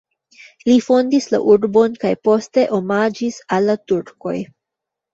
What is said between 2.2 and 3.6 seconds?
poste omaĝis